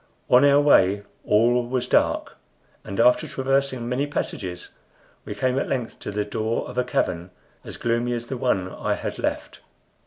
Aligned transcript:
On 0.31 0.43
our 0.43 0.59
way 0.59 1.03
all 1.25 1.63
was 1.67 1.87
dark, 1.87 2.35
and 2.83 2.99
after 2.99 3.27
traversing 3.27 3.87
many 3.87 4.07
passages 4.07 4.69
we 5.25 5.35
came 5.35 5.59
at 5.59 5.69
length 5.69 5.99
to 5.99 6.09
the 6.09 6.25
door 6.25 6.67
of 6.67 6.75
a 6.79 6.83
cavern 6.83 7.29
as 7.63 7.77
gloomy 7.77 8.13
as 8.13 8.25
the 8.25 8.37
one 8.37 8.73
I 8.73 8.95
had 8.95 9.19
left. 9.19 9.59